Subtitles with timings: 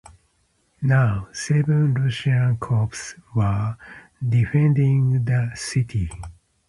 [0.81, 3.77] Now seven Russian corps were
[4.27, 6.09] defending the city.